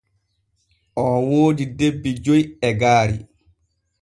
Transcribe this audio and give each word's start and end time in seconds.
Oo 1.03 1.17
woodi 1.29 1.65
debbi 1.77 2.09
joy 2.25 2.43
e 2.67 2.69
gaari. 2.79 3.17